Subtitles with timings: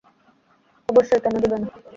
[0.89, 1.67] অবশ্যই, কেন দিবে না?